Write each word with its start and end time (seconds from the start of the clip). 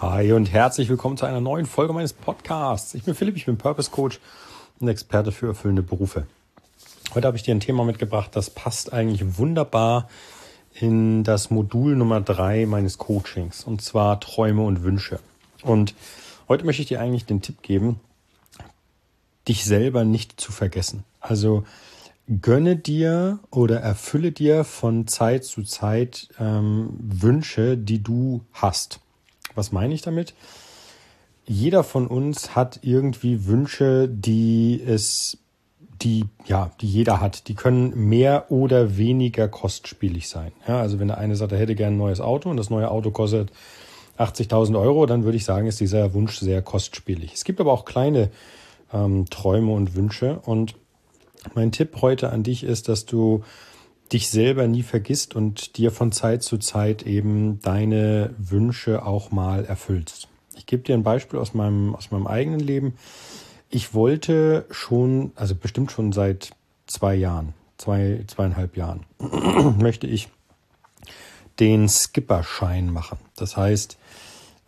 Hi 0.00 0.32
und 0.32 0.50
herzlich 0.50 0.88
willkommen 0.88 1.18
zu 1.18 1.26
einer 1.26 1.42
neuen 1.42 1.66
Folge 1.66 1.92
meines 1.92 2.14
Podcasts. 2.14 2.94
Ich 2.94 3.02
bin 3.02 3.14
Philipp, 3.14 3.36
ich 3.36 3.44
bin 3.44 3.58
Purpose 3.58 3.90
Coach 3.90 4.18
und 4.78 4.88
Experte 4.88 5.30
für 5.30 5.48
erfüllende 5.48 5.82
Berufe. 5.82 6.26
Heute 7.14 7.26
habe 7.26 7.36
ich 7.36 7.42
dir 7.42 7.54
ein 7.54 7.60
Thema 7.60 7.84
mitgebracht, 7.84 8.30
das 8.32 8.48
passt 8.48 8.94
eigentlich 8.94 9.36
wunderbar 9.36 10.08
in 10.72 11.22
das 11.22 11.50
Modul 11.50 11.96
Nummer 11.96 12.22
drei 12.22 12.64
meines 12.64 12.96
Coachings 12.96 13.62
und 13.64 13.82
zwar 13.82 14.20
Träume 14.20 14.62
und 14.62 14.84
Wünsche. 14.84 15.20
Und 15.64 15.94
heute 16.48 16.64
möchte 16.64 16.80
ich 16.80 16.88
dir 16.88 17.02
eigentlich 17.02 17.26
den 17.26 17.42
Tipp 17.42 17.60
geben, 17.60 18.00
dich 19.48 19.66
selber 19.66 20.04
nicht 20.04 20.40
zu 20.40 20.50
vergessen. 20.50 21.04
Also 21.20 21.64
gönne 22.40 22.76
dir 22.76 23.38
oder 23.50 23.80
erfülle 23.80 24.32
dir 24.32 24.64
von 24.64 25.06
Zeit 25.06 25.44
zu 25.44 25.62
Zeit 25.62 26.30
ähm, 26.38 26.88
Wünsche, 26.98 27.76
die 27.76 28.02
du 28.02 28.40
hast. 28.54 29.00
Was 29.54 29.72
meine 29.72 29.94
ich 29.94 30.02
damit? 30.02 30.34
Jeder 31.46 31.82
von 31.82 32.06
uns 32.06 32.54
hat 32.54 32.80
irgendwie 32.82 33.46
Wünsche, 33.46 34.08
die 34.08 34.80
es, 34.86 35.38
die, 36.02 36.26
ja, 36.46 36.70
die 36.80 36.86
jeder 36.86 37.20
hat. 37.20 37.48
Die 37.48 37.54
können 37.54 38.08
mehr 38.08 38.50
oder 38.50 38.96
weniger 38.96 39.48
kostspielig 39.48 40.28
sein. 40.28 40.52
Ja, 40.68 40.80
also 40.80 41.00
wenn 41.00 41.08
der 41.08 41.18
eine 41.18 41.36
sagt, 41.36 41.52
er 41.52 41.58
hätte 41.58 41.74
gern 41.74 41.94
ein 41.94 41.98
neues 41.98 42.20
Auto 42.20 42.50
und 42.50 42.56
das 42.56 42.70
neue 42.70 42.90
Auto 42.90 43.10
kostet 43.10 43.50
80.000 44.18 44.78
Euro, 44.80 45.06
dann 45.06 45.24
würde 45.24 45.36
ich 45.36 45.44
sagen, 45.44 45.66
ist 45.66 45.80
dieser 45.80 46.14
Wunsch 46.14 46.38
sehr 46.38 46.62
kostspielig. 46.62 47.32
Es 47.34 47.44
gibt 47.44 47.60
aber 47.60 47.72
auch 47.72 47.84
kleine 47.84 48.30
ähm, 48.92 49.28
Träume 49.30 49.72
und 49.72 49.94
Wünsche. 49.94 50.40
Und 50.44 50.76
mein 51.54 51.72
Tipp 51.72 51.96
heute 52.02 52.30
an 52.30 52.42
dich 52.42 52.64
ist, 52.64 52.88
dass 52.88 53.06
du 53.06 53.42
dich 54.12 54.30
selber 54.30 54.66
nie 54.66 54.82
vergisst 54.82 55.36
und 55.36 55.76
dir 55.76 55.90
von 55.90 56.12
Zeit 56.12 56.42
zu 56.42 56.58
Zeit 56.58 57.02
eben 57.04 57.60
deine 57.60 58.34
Wünsche 58.38 59.04
auch 59.04 59.30
mal 59.30 59.64
erfüllst. 59.64 60.28
Ich 60.56 60.66
gebe 60.66 60.82
dir 60.82 60.94
ein 60.94 61.02
Beispiel 61.02 61.38
aus 61.38 61.54
meinem, 61.54 61.94
aus 61.94 62.10
meinem 62.10 62.26
eigenen 62.26 62.60
Leben. 62.60 62.94
Ich 63.68 63.94
wollte 63.94 64.66
schon, 64.70 65.32
also 65.36 65.54
bestimmt 65.54 65.92
schon 65.92 66.12
seit 66.12 66.50
zwei 66.86 67.14
Jahren, 67.14 67.54
zwei, 67.78 68.24
zweieinhalb 68.26 68.76
Jahren, 68.76 69.06
möchte 69.78 70.06
ich 70.06 70.28
den 71.60 71.88
Skipperschein 71.88 72.90
machen. 72.90 73.18
Das 73.36 73.56
heißt, 73.56 73.96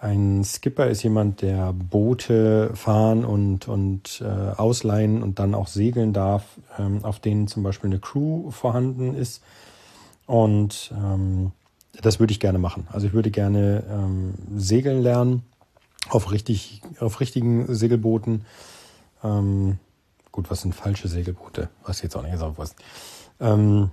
ein 0.03 0.43
Skipper 0.43 0.89
ist 0.89 1.05
jemand, 1.05 1.43
der 1.43 1.73
Boote 1.73 2.75
fahren 2.75 3.25
und, 3.25 3.69
und 3.69 4.21
äh, 4.21 4.27
ausleihen 4.27 5.23
und 5.23 5.39
dann 5.39 5.55
auch 5.55 5.69
segeln 5.69 6.13
darf, 6.13 6.59
ähm, 6.77 7.05
auf 7.05 7.21
denen 7.21 7.47
zum 7.47 7.63
Beispiel 7.63 7.89
eine 7.89 8.01
Crew 8.01 8.51
vorhanden 8.51 9.15
ist. 9.15 9.45
Und 10.27 10.93
ähm, 10.97 11.53
das 12.01 12.19
würde 12.19 12.33
ich 12.33 12.41
gerne 12.41 12.59
machen. 12.59 12.89
Also 12.91 13.07
ich 13.07 13.13
würde 13.13 13.31
gerne 13.31 13.85
ähm, 13.89 14.35
segeln 14.57 15.03
lernen 15.03 15.45
auf 16.09 16.33
richtig, 16.33 16.83
auf 16.99 17.21
richtigen 17.21 17.73
Segelbooten. 17.73 18.45
Ähm, 19.23 19.79
gut, 20.33 20.51
was 20.51 20.63
sind 20.63 20.75
falsche 20.75 21.07
Segelboote? 21.07 21.69
Was 21.85 22.03
jetzt 22.03 22.17
auch 22.17 22.23
nicht 22.23 22.33
gesagt 22.33 22.59
was. 22.59 22.75
Ähm, 23.39 23.93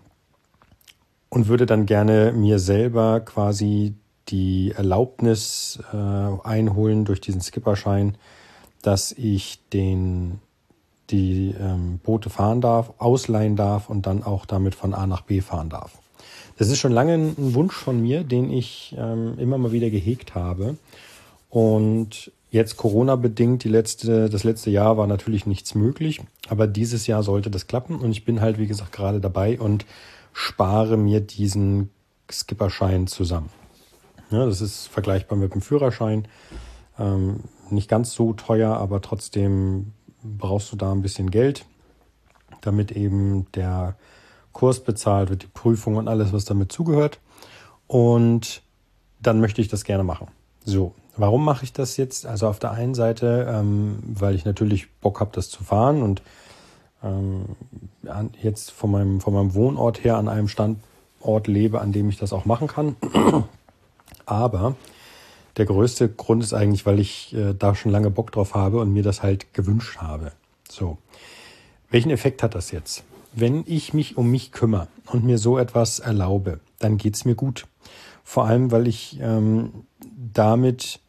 und 1.30 1.48
würde 1.48 1.68
dann 1.68 1.86
gerne 1.86 2.32
mir 2.32 2.58
selber 2.58 3.20
quasi 3.20 3.94
die 4.30 4.74
Erlaubnis 4.76 5.80
äh, 5.94 5.98
einholen 5.98 7.06
durch 7.06 7.22
diesen 7.22 7.42
Skipperschein, 7.42 8.18
dass 8.82 9.12
ich 9.12 9.60
den, 9.74 10.40
die 11.10 11.56
ähm, 11.60 12.00
Boote 12.04 12.30
fahren 12.30 12.62
darf, 12.62 12.94
ausleihen 12.98 13.56
darf 13.56 13.90
und 13.90 14.06
dann 14.06 14.24
auch 14.24 14.46
damit 14.46 14.76
von 14.76 14.94
A 14.94 15.08
nach 15.08 15.22
B 15.22 15.42
fahren 15.42 15.70
darf. 15.70 15.98
Das 16.58 16.70
ist 16.70 16.80
schon 16.80 16.92
lange 16.92 17.14
ein 17.14 17.54
Wunsch 17.54 17.74
von 17.74 18.02
mir, 18.02 18.24
den 18.24 18.52
ich 18.52 18.96
ähm, 18.98 19.40
immer 19.40 19.58
mal 19.58 19.72
wieder 19.72 19.90
gehegt 19.90 20.36
habe. 20.36 20.78
Und 21.50 22.32
jetzt 22.52 22.78
Corona 22.78 23.16
bedingt, 23.16 23.64
die 23.64 23.70
letzte, 23.70 24.30
das 24.30 24.44
letzte 24.44 24.70
Jahr 24.70 24.98
war 24.98 25.08
natürlich 25.08 25.46
nichts 25.46 25.74
möglich, 25.74 26.22
aber 26.48 26.68
dieses 26.68 27.08
Jahr 27.08 27.24
sollte 27.24 27.50
das 27.50 27.68
klappen 27.68 28.00
und 28.00 28.12
ich 28.12 28.26
bin 28.26 28.42
halt, 28.42 28.58
wie 28.58 28.68
gesagt, 28.68 28.92
gerade 28.92 29.20
dabei 29.20 29.60
und 29.60 29.86
spare 30.34 30.98
mir 30.98 31.22
diesen 31.22 31.90
Skipperschein 32.30 33.08
zusammen. 33.08 33.50
Ja, 34.32 34.46
das 34.46 34.62
ist 34.62 34.88
vergleichbar 34.88 35.38
mit 35.38 35.54
dem 35.54 35.62
Führerschein. 35.62 36.28
Ähm, 37.00 37.42
nicht 37.70 37.90
ganz 37.90 38.14
so 38.14 38.34
teuer, 38.34 38.76
aber 38.78 39.02
trotzdem 39.02 39.94
brauchst 40.24 40.72
du 40.72 40.76
da 40.76 40.92
ein 40.92 41.02
bisschen 41.02 41.32
Geld, 41.32 41.66
damit 42.62 42.92
eben 42.92 43.48
der 43.54 43.96
Kurs 44.54 44.82
bezahlt 44.82 45.30
wird, 45.30 45.44
die 45.44 45.48
Prüfung 45.48 45.96
und 45.96 46.08
alles, 46.08 46.34
was 46.34 46.46
damit 46.46 46.72
zugehört. 46.72 47.20
Und 47.88 48.62
dann 49.22 49.40
möchte 49.40 49.62
ich 49.62 49.68
das 49.68 49.84
gerne 49.84 50.04
machen. 50.04 50.28
So, 50.64 50.94
warum 51.16 51.44
mache 51.44 51.64
ich 51.64 51.74
das 51.74 51.98
jetzt? 51.98 52.26
Also 52.26 52.48
auf 52.48 52.60
der 52.60 52.72
einen 52.72 52.94
Seite, 52.94 53.48
ähm, 53.50 54.00
weil 54.04 54.36
ich 54.36 54.46
natürlich 54.46 54.92
Bock 55.00 55.20
habe, 55.20 55.32
das 55.34 55.50
zu 55.50 55.64
fahren 55.64 56.02
und 56.04 56.22
ähm, 57.04 57.46
jetzt 58.42 58.72
von 58.72 58.92
meinem, 58.92 59.22
von 59.22 59.34
meinem 59.34 59.54
Wohnort 59.54 60.04
her 60.04 60.18
an 60.18 60.28
einem 60.28 60.48
Standort 60.48 61.48
lebe, 61.48 61.82
an 61.82 61.92
dem 61.92 62.10
ich 62.10 62.18
das 62.18 62.34
auch 62.34 62.46
machen 62.46 62.68
kann. 62.68 62.96
Aber 64.30 64.76
der 65.58 65.66
größte 65.66 66.08
Grund 66.08 66.44
ist 66.44 66.54
eigentlich, 66.54 66.86
weil 66.86 67.00
ich 67.00 67.36
äh, 67.36 67.54
da 67.58 67.76
schon 67.76 67.92
lange 67.92 68.10
Bock 68.10 68.32
drauf 68.32 68.54
habe 68.54 68.80
und 68.80 68.94
mir 68.94 69.04
das 69.04 69.24
halt 69.24 69.54
gewünscht 69.54 69.98
habe. 69.98 70.32
So. 70.70 70.98
Welchen 71.90 72.12
Effekt 72.12 72.44
hat 72.44 72.56
das 72.56 72.72
jetzt? 72.72 73.04
Wenn 73.34 73.64
ich 73.66 73.94
mich 73.94 74.18
um 74.18 74.30
mich 74.30 74.52
kümmere 74.52 74.88
und 75.08 75.24
mir 75.24 75.38
so 75.38 75.58
etwas 75.58 76.00
erlaube, 76.00 76.60
dann 76.78 76.98
geht's 76.98 77.26
mir 77.26 77.36
gut. 77.36 77.66
Vor 78.24 78.46
allem, 78.46 78.72
weil 78.72 78.88
ich 78.88 79.20
ähm, 79.22 79.72
damit, 80.34 81.00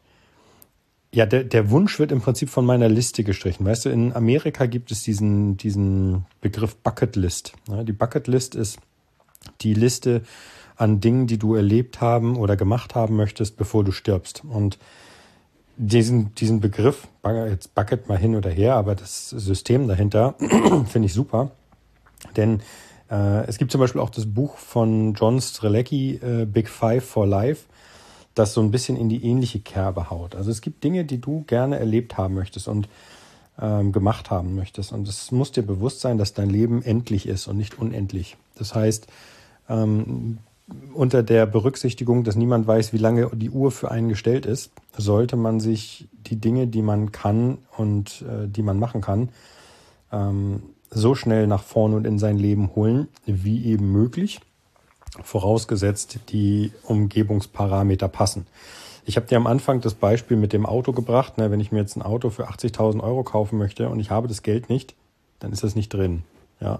ja, 1.13 1.27
der, 1.27 1.43
der 1.43 1.69
Wunsch 1.69 1.99
wird 1.99 2.11
im 2.11 2.21
Prinzip 2.21 2.49
von 2.49 2.65
meiner 2.65 2.89
Liste 2.89 3.23
gestrichen. 3.23 3.65
Weißt 3.65 3.85
du, 3.85 3.89
in 3.89 4.13
Amerika 4.13 4.65
gibt 4.65 4.91
es 4.91 5.03
diesen, 5.03 5.57
diesen 5.57 6.25
Begriff 6.41 6.75
Bucket 6.77 7.15
List. 7.15 7.53
Ja, 7.69 7.83
die 7.83 7.93
Bucket 7.93 8.27
List 8.27 8.55
ist 8.55 8.79
die 9.61 9.75
Liste 9.75 10.23
an 10.81 10.99
Dingen, 10.99 11.27
die 11.27 11.37
du 11.37 11.53
erlebt 11.53 12.01
haben 12.01 12.37
oder 12.37 12.57
gemacht 12.57 12.95
haben 12.95 13.15
möchtest, 13.15 13.55
bevor 13.55 13.83
du 13.83 13.91
stirbst. 13.91 14.41
Und 14.49 14.79
diesen, 15.77 16.33
diesen 16.33 16.59
Begriff, 16.59 17.07
jetzt 17.23 17.75
Bucket 17.75 18.09
mal 18.09 18.17
hin 18.17 18.35
oder 18.35 18.49
her, 18.49 18.75
aber 18.75 18.95
das 18.95 19.29
System 19.29 19.87
dahinter 19.87 20.33
finde 20.87 21.05
ich 21.05 21.13
super. 21.13 21.51
Denn 22.35 22.61
äh, 23.11 23.45
es 23.45 23.59
gibt 23.59 23.71
zum 23.71 23.79
Beispiel 23.79 24.01
auch 24.01 24.09
das 24.09 24.25
Buch 24.25 24.57
von 24.57 25.13
John 25.13 25.39
Strelecki, 25.39 26.15
äh, 26.15 26.45
Big 26.45 26.67
Five 26.67 27.05
for 27.05 27.27
Life, 27.27 27.65
das 28.33 28.53
so 28.53 28.61
ein 28.61 28.71
bisschen 28.71 28.97
in 28.97 29.07
die 29.07 29.23
ähnliche 29.23 29.59
Kerbe 29.59 30.09
haut. 30.09 30.35
Also 30.35 30.49
es 30.49 30.61
gibt 30.61 30.83
Dinge, 30.83 31.05
die 31.05 31.21
du 31.21 31.43
gerne 31.45 31.77
erlebt 31.77 32.17
haben 32.17 32.33
möchtest 32.33 32.67
und 32.67 32.89
ähm, 33.59 33.91
gemacht 33.91 34.31
haben 34.31 34.55
möchtest. 34.55 34.93
Und 34.93 35.07
es 35.07 35.31
muss 35.31 35.51
dir 35.51 35.63
bewusst 35.63 35.99
sein, 35.99 36.17
dass 36.17 36.33
dein 36.33 36.49
Leben 36.49 36.81
endlich 36.81 37.27
ist 37.27 37.45
und 37.45 37.57
nicht 37.57 37.77
unendlich. 37.77 38.35
Das 38.55 38.73
heißt, 38.73 39.05
ähm, 39.69 40.39
unter 40.93 41.23
der 41.23 41.45
Berücksichtigung, 41.45 42.23
dass 42.23 42.35
niemand 42.35 42.67
weiß, 42.67 42.93
wie 42.93 42.97
lange 42.97 43.29
die 43.33 43.49
Uhr 43.49 43.71
für 43.71 43.91
einen 43.91 44.09
gestellt 44.09 44.45
ist, 44.45 44.71
sollte 44.97 45.35
man 45.35 45.59
sich 45.59 46.07
die 46.13 46.35
Dinge, 46.35 46.67
die 46.67 46.81
man 46.81 47.11
kann 47.11 47.57
und 47.77 48.23
äh, 48.23 48.47
die 48.47 48.61
man 48.61 48.79
machen 48.79 49.01
kann, 49.01 49.29
ähm, 50.11 50.63
so 50.89 51.15
schnell 51.15 51.47
nach 51.47 51.63
vorne 51.63 51.95
und 51.95 52.05
in 52.05 52.19
sein 52.19 52.37
Leben 52.37 52.75
holen, 52.75 53.07
wie 53.25 53.65
eben 53.65 53.91
möglich, 53.91 54.41
vorausgesetzt 55.23 56.19
die 56.29 56.71
Umgebungsparameter 56.83 58.07
passen. 58.07 58.45
Ich 59.05 59.15
habe 59.15 59.27
dir 59.27 59.37
am 59.37 59.47
Anfang 59.47 59.81
das 59.81 59.93
Beispiel 59.93 60.37
mit 60.37 60.53
dem 60.53 60.65
Auto 60.65 60.91
gebracht. 60.91 61.37
Ne? 61.37 61.49
Wenn 61.49 61.59
ich 61.59 61.71
mir 61.71 61.79
jetzt 61.79 61.95
ein 61.95 62.01
Auto 62.01 62.29
für 62.29 62.49
80.000 62.49 63.01
Euro 63.01 63.23
kaufen 63.23 63.57
möchte 63.57 63.89
und 63.89 63.99
ich 63.99 64.11
habe 64.11 64.27
das 64.27 64.43
Geld 64.43 64.69
nicht, 64.69 64.93
dann 65.39 65.51
ist 65.51 65.63
das 65.63 65.75
nicht 65.75 65.93
drin. 65.93 66.23
Ja 66.59 66.79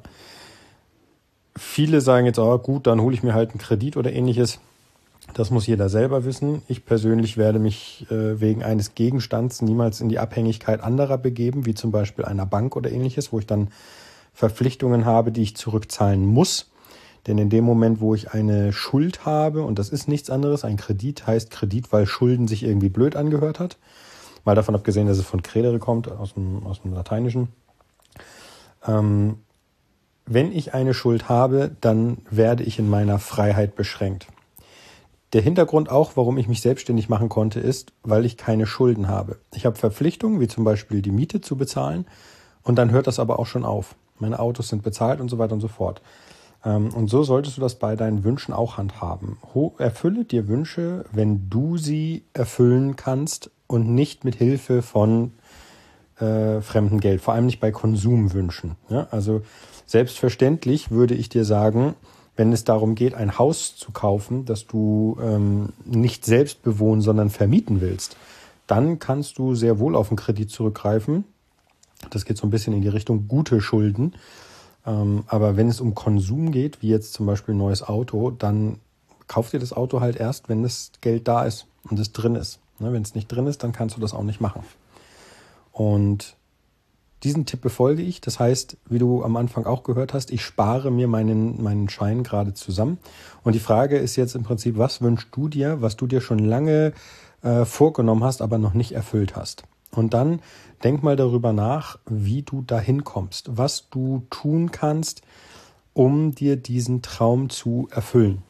viele 1.62 2.02
sagen 2.02 2.26
jetzt, 2.26 2.40
oh, 2.40 2.58
gut, 2.58 2.88
dann 2.88 3.02
hole 3.02 3.14
ich 3.14 3.24
mir 3.24 3.34
halt 3.34 3.52
einen 3.52 3.60
Kredit 3.60 3.96
oder 3.96 4.12
ähnliches. 4.12 4.60
Das 5.34 5.52
muss 5.52 5.68
jeder 5.68 5.88
selber 5.88 6.26
wissen. 6.26 6.62
Ich 6.68 6.86
persönlich 6.86 7.38
werde 7.38 7.60
mich 7.60 8.06
äh, 8.10 8.42
wegen 8.42 8.64
eines 8.64 8.96
Gegenstands 8.96 9.62
niemals 9.62 10.02
in 10.02 10.10
die 10.10 10.20
Abhängigkeit 10.20 10.82
anderer 10.82 11.18
begeben, 11.18 11.66
wie 11.66 11.74
zum 11.74 11.92
Beispiel 11.92 12.26
einer 12.26 12.46
Bank 12.46 12.76
oder 12.76 12.92
ähnliches, 12.92 13.32
wo 13.32 13.40
ich 13.40 13.48
dann 13.48 13.70
Verpflichtungen 14.34 15.06
habe, 15.06 15.32
die 15.32 15.44
ich 15.44 15.56
zurückzahlen 15.56 16.26
muss. 16.26 16.70
Denn 17.28 17.38
in 17.38 17.50
dem 17.50 17.64
Moment, 17.64 18.02
wo 18.02 18.16
ich 18.16 18.34
eine 18.34 18.74
Schuld 18.74 19.26
habe, 19.26 19.64
und 19.64 19.78
das 19.78 19.90
ist 19.90 20.08
nichts 20.08 20.30
anderes, 20.30 20.66
ein 20.66 20.78
Kredit 20.78 21.28
heißt 21.28 21.52
Kredit, 21.52 21.94
weil 21.94 22.08
Schulden 22.08 22.48
sich 22.48 22.64
irgendwie 22.64 22.90
blöd 22.90 23.16
angehört 23.16 23.60
hat. 23.60 23.78
Mal 24.44 24.56
davon 24.56 24.74
abgesehen, 24.74 25.08
dass 25.08 25.20
es 25.20 25.26
von 25.26 25.44
credere 25.44 25.78
kommt, 25.78 26.12
aus 26.12 26.34
dem, 26.34 26.66
aus 26.66 26.82
dem 26.82 26.94
Lateinischen. 26.94 27.50
Ähm, 28.88 29.38
wenn 30.26 30.52
ich 30.52 30.74
eine 30.74 30.94
Schuld 30.94 31.30
habe, 31.30 31.72
dann 31.82 32.20
werde 32.30 32.64
ich 32.64 32.80
in 32.80 32.90
meiner 32.90 33.20
Freiheit 33.20 33.76
beschränkt. 33.76 34.28
Der 35.34 35.42
Hintergrund 35.42 35.90
auch, 35.90 36.12
warum 36.16 36.38
ich 36.38 36.48
mich 36.48 36.62
selbstständig 36.62 37.08
machen 37.08 37.30
konnte, 37.30 37.60
ist, 37.60 37.94
weil 38.04 38.26
ich 38.26 38.36
keine 38.38 38.66
Schulden 38.66 39.08
habe. 39.08 39.38
Ich 39.54 39.66
habe 39.66 39.78
Verpflichtungen, 39.78 40.42
wie 40.42 40.48
zum 40.48 40.64
Beispiel 40.64 41.02
die 41.02 41.12
Miete 41.12 41.40
zu 41.42 41.56
bezahlen, 41.56 42.06
und 42.64 42.76
dann 42.76 42.92
hört 42.92 43.08
das 43.08 43.20
aber 43.20 43.40
auch 43.40 43.48
schon 43.48 43.66
auf. 43.66 43.96
Meine 44.20 44.40
Autos 44.40 44.68
sind 44.68 44.84
bezahlt 44.84 45.20
und 45.20 45.30
so 45.30 45.40
weiter 45.40 45.54
und 45.54 45.62
so 45.62 45.68
fort. 45.68 46.02
Ähm, 46.64 46.94
und 46.94 47.10
so 47.10 47.24
solltest 47.24 47.58
du 47.58 47.62
das 47.62 47.76
bei 47.76 47.96
deinen 47.96 48.24
Wünschen 48.24 48.54
auch 48.54 48.78
handhaben. 48.78 49.38
Erfülle 49.78 50.26
dir 50.26 50.48
Wünsche, 50.48 51.06
wenn 51.12 51.50
du 51.50 51.78
sie 51.78 52.26
erfüllen 52.34 52.96
kannst 52.96 53.50
und 53.68 53.90
nicht 53.90 54.26
mit 54.26 54.36
Hilfe 54.36 54.82
von 54.82 55.34
äh, 56.22 56.62
fremdem 56.62 57.00
Geld, 57.00 57.22
vor 57.22 57.34
allem 57.34 57.46
nicht 57.46 57.60
bei 57.60 57.72
Konsumwünschen. 57.72 58.76
Ja? 58.90 59.08
Also 59.12 59.42
selbstverständlich 59.86 60.92
würde 60.92 61.16
ich 61.16 61.30
dir 61.30 61.46
sagen, 61.46 61.96
wenn 62.36 62.54
es 62.54 62.64
darum 62.64 62.96
geht, 62.96 63.14
ein 63.14 63.38
Haus 63.38 63.76
zu 63.76 63.92
kaufen, 63.92 64.46
das 64.46 64.66
du 64.66 65.18
ähm, 65.22 65.70
nicht 65.86 66.26
selbst 66.26 66.64
bewohnen, 66.64 67.02
sondern 67.02 67.30
vermieten 67.30 67.82
willst, 67.82 68.16
dann 68.68 69.00
kannst 69.00 69.38
du 69.38 69.54
sehr 69.54 69.80
wohl 69.80 69.96
auf 69.96 70.10
einen 70.10 70.18
Kredit 70.18 70.50
zurückgreifen. 70.50 71.26
Das 72.10 72.26
geht 72.26 72.38
so 72.38 72.48
ein 72.48 72.52
bisschen 72.52 72.74
in 72.74 72.82
die 72.82 72.88
Richtung 72.88 73.28
gute 73.28 73.60
Schulden. 73.62 74.14
Ähm, 74.86 75.24
aber 75.28 75.58
wenn 75.58 75.68
es 75.68 75.82
um 75.82 75.94
Konsum 75.94 76.52
geht, 76.52 76.82
wie 76.82 76.88
jetzt 76.88 77.14
zum 77.14 77.26
Beispiel 77.26 77.54
ein 77.54 77.58
neues 77.60 77.84
Auto, 77.84 78.32
dann 78.32 78.80
kauf 79.28 79.50
dir 79.50 79.60
das 79.60 79.74
Auto 79.74 80.02
halt 80.02 80.16
erst, 80.16 80.50
wenn 80.50 80.64
das 80.64 80.92
Geld 81.02 81.28
da 81.28 81.44
ist 81.44 81.68
und 81.90 82.00
es 82.00 82.12
drin 82.12 82.36
ist. 82.36 82.60
Ne, 82.80 82.92
wenn 82.94 83.04
es 83.04 83.14
nicht 83.14 83.28
drin 83.28 83.48
ist, 83.48 83.64
dann 83.64 83.74
kannst 83.74 83.98
du 83.98 84.02
das 84.02 84.14
auch 84.14 84.24
nicht 84.24 84.42
machen. 84.42 84.64
Und 85.72 86.36
diesen 87.24 87.46
Tipp 87.46 87.62
befolge 87.62 88.02
ich. 88.02 88.22
Das 88.22 88.40
heißt, 88.40 88.78
wie 88.90 89.00
du 89.00 89.24
am 89.24 89.38
Anfang 89.38 89.66
auch 89.66 89.84
gehört 89.84 90.14
hast, 90.14 90.32
ich 90.32 90.44
spare 90.44 90.92
mir 90.92 91.08
meinen, 91.08 91.62
meinen 91.62 91.90
Schein 91.90 92.24
gerade 92.24 92.54
zusammen. 92.54 92.98
Und 93.44 93.54
die 93.54 93.60
Frage 93.60 93.98
ist 93.98 94.16
jetzt 94.16 94.36
im 94.36 94.44
Prinzip, 94.44 94.78
was 94.78 95.02
wünschst 95.02 95.30
du 95.32 95.48
dir, 95.48 95.82
was 95.82 95.98
du 95.98 96.08
dir 96.08 96.22
schon 96.22 96.40
lange 96.40 96.94
äh, 97.44 97.66
vorgenommen 97.66 98.24
hast, 98.24 98.42
aber 98.42 98.58
noch 98.58 98.74
nicht 98.74 98.94
erfüllt 98.94 99.36
hast? 99.36 99.64
Und 99.92 100.14
dann 100.14 100.42
denk 100.84 101.04
mal 101.04 101.16
darüber 101.16 101.54
nach, 101.54 102.00
wie 102.10 102.42
du 102.42 102.62
dahin 102.62 103.04
kommst, 103.04 103.58
was 103.58 103.90
du 103.90 104.26
tun 104.30 104.72
kannst, 104.72 105.22
um 105.94 106.34
dir 106.34 106.56
diesen 106.56 107.02
Traum 107.02 107.50
zu 107.50 107.88
erfüllen. 107.92 108.42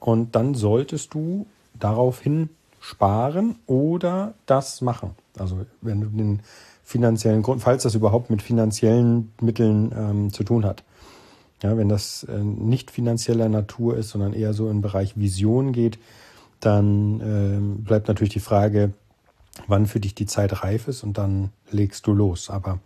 Und 0.00 0.34
dann 0.34 0.54
solltest 0.54 1.14
du 1.14 1.46
daraufhin 1.78 2.50
sparen 2.80 3.56
oder 3.66 4.34
das 4.46 4.80
machen. 4.80 5.14
Also 5.40 5.66
wenn 5.80 6.00
du 6.00 6.06
den 6.08 6.42
finanziellen 6.84 7.42
Grund, 7.42 7.60
falls 7.60 7.82
das 7.82 7.94
überhaupt 7.94 8.30
mit 8.30 8.40
finanziellen 8.40 9.32
Mitteln 9.40 9.92
ähm, 9.94 10.32
zu 10.32 10.42
tun 10.42 10.64
hat. 10.64 10.84
Ja, 11.62 11.76
wenn 11.76 11.88
das 11.88 12.24
äh, 12.24 12.38
nicht 12.38 12.90
finanzieller 12.90 13.48
Natur 13.48 13.96
ist, 13.96 14.10
sondern 14.10 14.32
eher 14.32 14.54
so 14.54 14.70
im 14.70 14.80
Bereich 14.80 15.18
Vision 15.18 15.72
geht, 15.72 15.98
dann 16.60 17.20
äh, 17.20 17.82
bleibt 17.82 18.08
natürlich 18.08 18.32
die 18.32 18.40
Frage, 18.40 18.92
wann 19.66 19.86
für 19.86 20.00
dich 20.00 20.14
die 20.14 20.26
Zeit 20.26 20.62
reif 20.62 20.88
ist 20.88 21.02
und 21.02 21.18
dann 21.18 21.50
legst 21.70 22.06
du 22.06 22.12
los. 22.12 22.48
Aber 22.48 22.78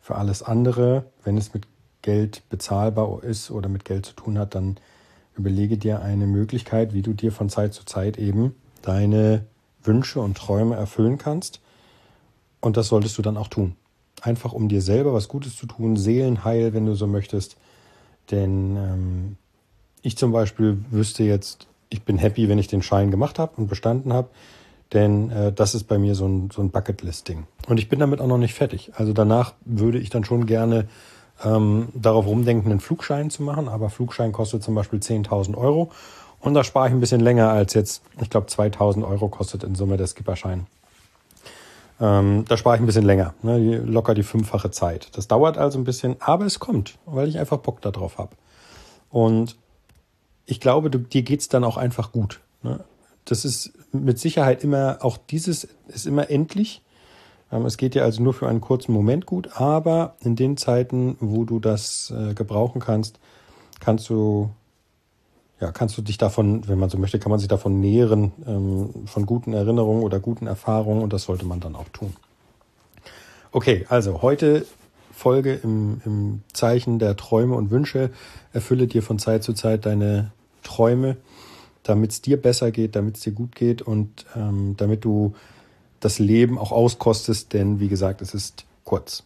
für 0.00 0.14
alles 0.14 0.42
andere, 0.42 1.04
wenn 1.24 1.36
es 1.36 1.54
mit 1.54 1.66
Geld 2.02 2.42
bezahlbar 2.48 3.24
ist 3.24 3.50
oder 3.50 3.68
mit 3.68 3.84
Geld 3.84 4.06
zu 4.06 4.14
tun 4.14 4.38
hat, 4.38 4.54
dann 4.54 4.76
überlege 5.36 5.76
dir 5.76 6.00
eine 6.00 6.26
Möglichkeit, 6.26 6.94
wie 6.94 7.02
du 7.02 7.12
dir 7.12 7.32
von 7.32 7.48
Zeit 7.48 7.74
zu 7.74 7.84
Zeit 7.84 8.18
eben 8.18 8.54
deine 8.82 9.44
Wünsche 9.82 10.20
und 10.20 10.36
Träume 10.36 10.76
erfüllen 10.76 11.18
kannst. 11.18 11.60
Und 12.64 12.78
das 12.78 12.88
solltest 12.88 13.18
du 13.18 13.22
dann 13.22 13.36
auch 13.36 13.48
tun. 13.48 13.76
Einfach 14.22 14.54
um 14.54 14.70
dir 14.70 14.80
selber 14.80 15.12
was 15.12 15.28
Gutes 15.28 15.54
zu 15.54 15.66
tun, 15.66 15.96
Seelenheil, 15.96 16.72
wenn 16.72 16.86
du 16.86 16.94
so 16.94 17.06
möchtest. 17.06 17.58
Denn 18.30 18.76
ähm, 18.76 19.36
ich 20.00 20.16
zum 20.16 20.32
Beispiel 20.32 20.82
wüsste 20.90 21.24
jetzt, 21.24 21.66
ich 21.90 22.04
bin 22.04 22.16
happy, 22.16 22.48
wenn 22.48 22.58
ich 22.58 22.66
den 22.66 22.80
Schein 22.80 23.10
gemacht 23.10 23.38
habe 23.38 23.52
und 23.58 23.66
bestanden 23.66 24.14
habe. 24.14 24.28
Denn 24.94 25.30
äh, 25.30 25.52
das 25.52 25.74
ist 25.74 25.84
bei 25.84 25.98
mir 25.98 26.14
so 26.14 26.26
ein, 26.26 26.48
so 26.50 26.62
ein 26.62 26.70
Bucketlist-Ding. 26.70 27.46
Und 27.68 27.76
ich 27.76 27.90
bin 27.90 27.98
damit 27.98 28.22
auch 28.22 28.26
noch 28.28 28.38
nicht 28.38 28.54
fertig. 28.54 28.92
Also 28.94 29.12
danach 29.12 29.52
würde 29.66 29.98
ich 29.98 30.08
dann 30.08 30.24
schon 30.24 30.46
gerne 30.46 30.88
ähm, 31.44 31.88
darauf 31.92 32.26
rumdenken, 32.26 32.70
einen 32.70 32.80
Flugschein 32.80 33.28
zu 33.28 33.42
machen. 33.42 33.68
Aber 33.68 33.90
Flugschein 33.90 34.32
kostet 34.32 34.62
zum 34.62 34.74
Beispiel 34.74 35.00
10.000 35.00 35.54
Euro. 35.54 35.90
Und 36.40 36.54
da 36.54 36.64
spare 36.64 36.88
ich 36.88 36.94
ein 36.94 37.00
bisschen 37.00 37.20
länger 37.20 37.50
als 37.50 37.74
jetzt, 37.74 38.00
ich 38.22 38.30
glaube 38.30 38.46
2000 38.46 39.04
Euro 39.04 39.28
kostet 39.28 39.64
in 39.64 39.74
Summe 39.74 39.98
der 39.98 40.06
Skipperschein. 40.06 40.66
Ähm, 42.00 42.44
da 42.48 42.56
spare 42.56 42.76
ich 42.76 42.82
ein 42.82 42.86
bisschen 42.86 43.04
länger, 43.04 43.34
ne, 43.42 43.78
locker 43.78 44.14
die 44.14 44.24
fünffache 44.24 44.70
Zeit. 44.70 45.16
Das 45.16 45.28
dauert 45.28 45.58
also 45.58 45.78
ein 45.78 45.84
bisschen, 45.84 46.16
aber 46.20 46.44
es 46.44 46.58
kommt, 46.58 46.98
weil 47.06 47.28
ich 47.28 47.38
einfach 47.38 47.58
Bock 47.58 47.80
darauf 47.82 48.18
habe. 48.18 48.30
Und 49.10 49.56
ich 50.46 50.60
glaube, 50.60 50.90
du, 50.90 50.98
dir 50.98 51.22
geht's 51.22 51.48
dann 51.48 51.64
auch 51.64 51.76
einfach 51.76 52.12
gut. 52.12 52.40
Ne? 52.62 52.80
Das 53.24 53.44
ist 53.44 53.72
mit 53.92 54.18
Sicherheit 54.18 54.64
immer, 54.64 54.98
auch 55.00 55.16
dieses 55.16 55.68
ist 55.86 56.06
immer 56.06 56.30
endlich. 56.30 56.82
Ähm, 57.52 57.64
es 57.64 57.76
geht 57.76 57.94
dir 57.94 58.02
also 58.02 58.22
nur 58.22 58.34
für 58.34 58.48
einen 58.48 58.60
kurzen 58.60 58.92
Moment 58.92 59.24
gut, 59.24 59.60
aber 59.60 60.16
in 60.20 60.34
den 60.34 60.56
Zeiten, 60.56 61.16
wo 61.20 61.44
du 61.44 61.60
das 61.60 62.12
äh, 62.16 62.34
gebrauchen 62.34 62.80
kannst, 62.80 63.20
kannst 63.80 64.08
du 64.08 64.50
ja, 65.60 65.72
kannst 65.72 65.96
du 65.96 66.02
dich 66.02 66.18
davon, 66.18 66.66
wenn 66.68 66.78
man 66.78 66.90
so 66.90 66.98
möchte, 66.98 67.18
kann 67.18 67.30
man 67.30 67.38
sich 67.38 67.48
davon 67.48 67.80
nähren, 67.80 68.32
ähm, 68.46 69.06
von 69.06 69.26
guten 69.26 69.52
Erinnerungen 69.52 70.02
oder 70.02 70.20
guten 70.20 70.46
Erfahrungen 70.46 71.02
und 71.02 71.12
das 71.12 71.24
sollte 71.24 71.46
man 71.46 71.60
dann 71.60 71.76
auch 71.76 71.88
tun. 71.90 72.14
Okay, 73.52 73.86
also 73.88 74.20
heute 74.22 74.66
Folge 75.12 75.54
im, 75.54 76.00
im 76.04 76.42
Zeichen 76.52 76.98
der 76.98 77.16
Träume 77.16 77.54
und 77.54 77.70
Wünsche. 77.70 78.10
Erfülle 78.52 78.88
dir 78.88 79.02
von 79.02 79.18
Zeit 79.20 79.44
zu 79.44 79.52
Zeit 79.52 79.86
deine 79.86 80.32
Träume, 80.64 81.16
damit 81.84 82.10
es 82.10 82.20
dir 82.20 82.40
besser 82.40 82.72
geht, 82.72 82.96
damit 82.96 83.16
es 83.16 83.22
dir 83.22 83.32
gut 83.32 83.54
geht 83.54 83.80
und 83.80 84.26
ähm, 84.34 84.74
damit 84.76 85.04
du 85.04 85.34
das 86.00 86.18
Leben 86.18 86.58
auch 86.58 86.72
auskostest, 86.72 87.52
denn 87.52 87.78
wie 87.78 87.88
gesagt, 87.88 88.20
es 88.22 88.34
ist 88.34 88.66
kurz. 88.82 89.22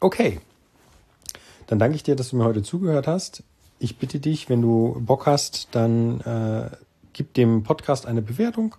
Okay, 0.00 0.40
dann 1.68 1.78
danke 1.78 1.94
ich 1.94 2.02
dir, 2.02 2.16
dass 2.16 2.30
du 2.30 2.36
mir 2.36 2.44
heute 2.44 2.62
zugehört 2.62 3.06
hast 3.06 3.44
ich 3.80 3.96
bitte 3.96 4.20
dich, 4.20 4.48
wenn 4.48 4.62
du 4.62 5.00
Bock 5.00 5.26
hast, 5.26 5.68
dann 5.72 6.20
äh, 6.20 6.70
gib 7.12 7.34
dem 7.34 7.64
Podcast 7.64 8.06
eine 8.06 8.22
Bewertung. 8.22 8.76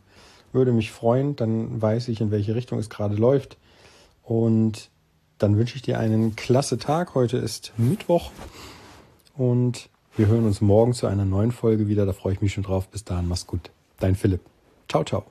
Würde 0.54 0.72
mich 0.72 0.92
freuen, 0.92 1.36
dann 1.36 1.82
weiß 1.82 2.08
ich, 2.08 2.22
in 2.22 2.32
welche 2.32 2.56
Richtung 2.56 2.80
es 2.80 2.90
gerade 2.90 3.16
läuft. 3.16 3.58
Und 4.24 4.90
dann 5.38 5.58
wünsche 5.58 5.76
ich 5.76 5.82
dir 5.82 6.00
einen 6.00 6.36
klasse 6.36 6.78
Tag. 6.78 7.16
Heute 7.16 7.38
ist 7.38 7.74
Mittwoch 7.78 8.32
und 9.36 9.90
wir 10.16 10.28
hören 10.28 10.46
uns 10.46 10.62
morgen 10.62 10.94
zu 10.94 11.08
einer 11.08 11.26
neuen 11.26 11.52
Folge 11.52 11.88
wieder. 11.88 12.06
Da 12.06 12.14
freue 12.14 12.34
ich 12.34 12.42
mich 12.42 12.54
schon 12.54 12.64
drauf. 12.64 12.88
Bis 12.90 13.04
dahin, 13.04 13.28
mach's 13.28 13.48
gut. 13.48 13.72
Dein 14.00 14.16
Philipp. 14.16 14.42
Ciao, 14.88 15.04
ciao. 15.04 15.31